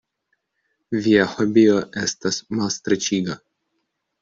[1.07, 3.39] Via hobio estas malstreĉiga.